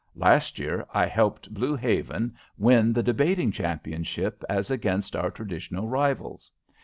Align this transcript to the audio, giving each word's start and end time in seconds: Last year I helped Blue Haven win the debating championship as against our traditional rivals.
Last 0.15 0.57
year 0.57 0.87
I 0.95 1.05
helped 1.05 1.53
Blue 1.53 1.75
Haven 1.75 2.35
win 2.57 2.91
the 2.91 3.03
debating 3.03 3.51
championship 3.51 4.43
as 4.49 4.71
against 4.71 5.15
our 5.15 5.29
traditional 5.29 5.87
rivals. 5.87 6.49